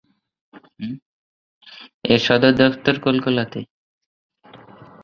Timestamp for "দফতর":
2.59-2.95